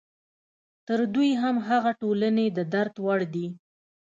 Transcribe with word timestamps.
تر 0.87 0.99
دوی 1.13 1.31
هم 1.41 1.55
هغه 1.69 1.91
ټولنې 2.01 2.45
د 2.57 2.59
درد 2.73 2.95
وړ 3.05 3.19
دي. 3.33 3.47